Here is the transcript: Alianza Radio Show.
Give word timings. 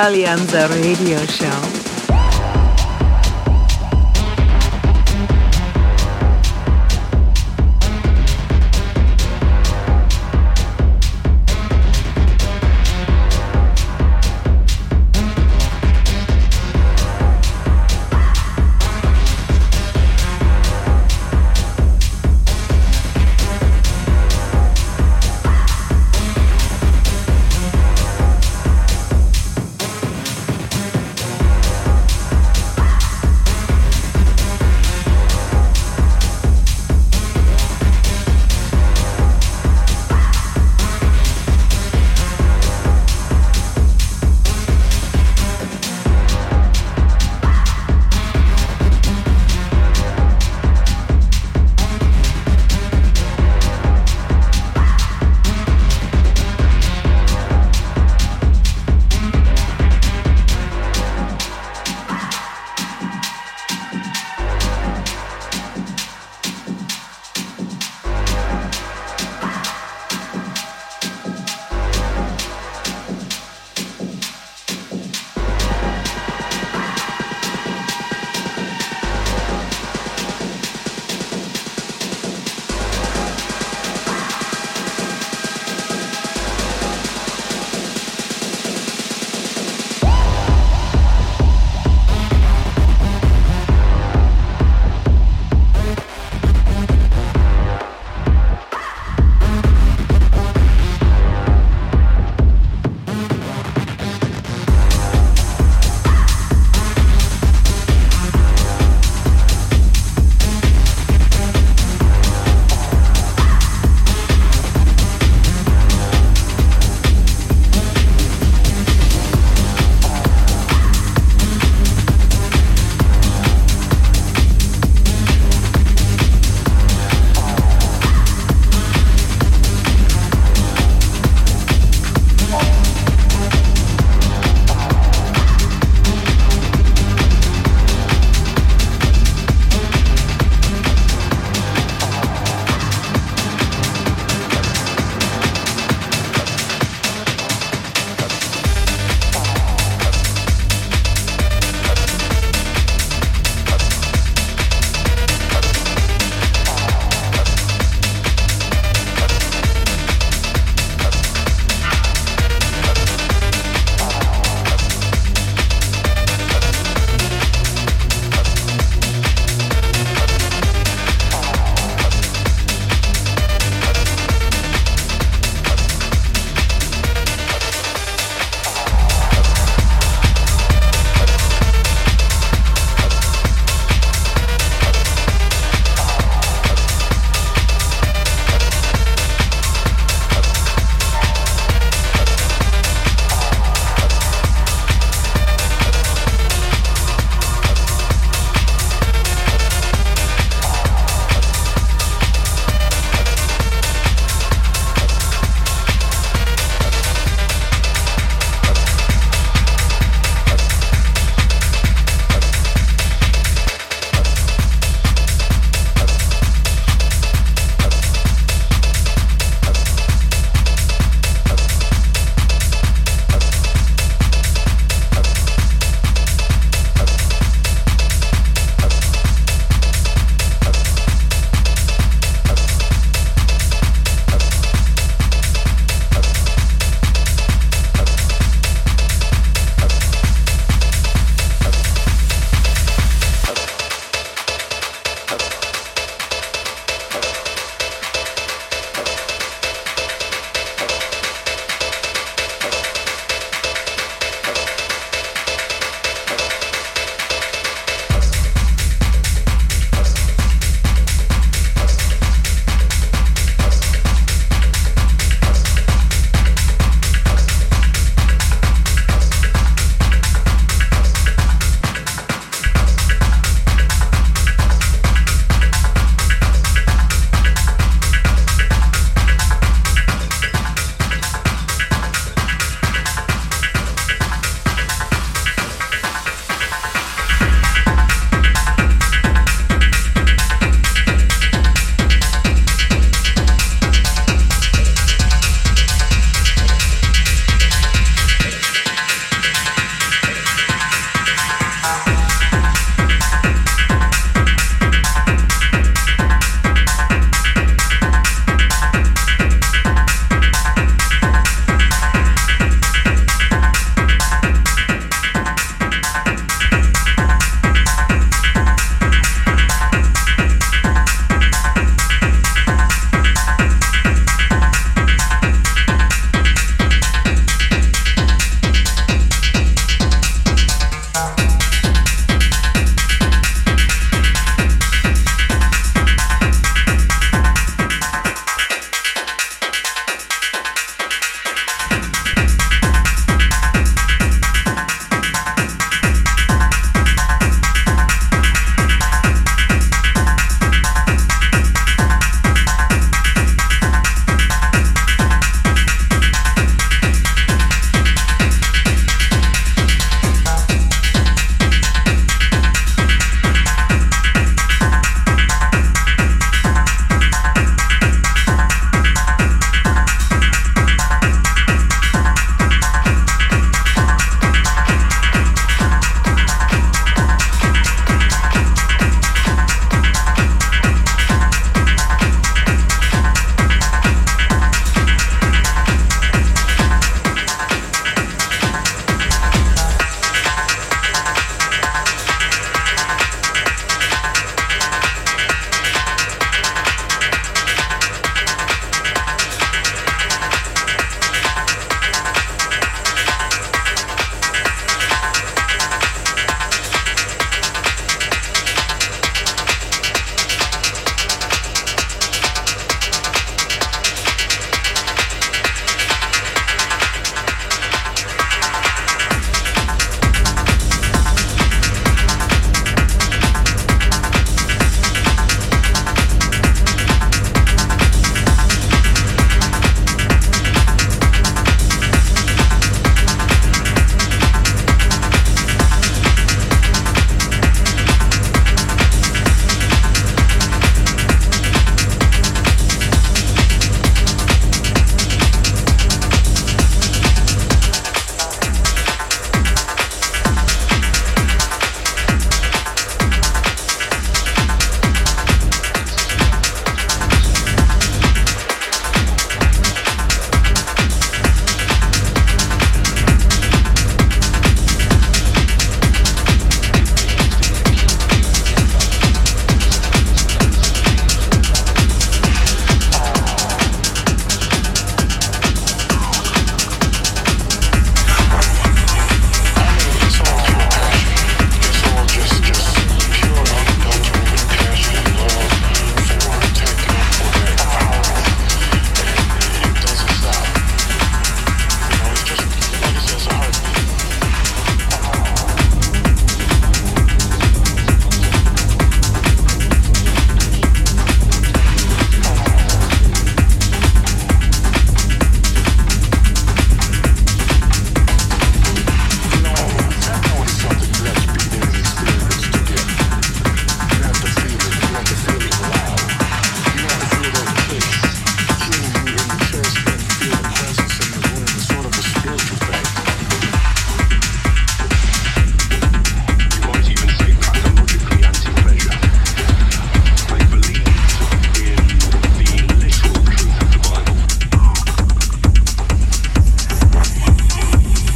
Alianza 0.00 0.68
Radio 0.68 1.18
Show. 1.26 1.77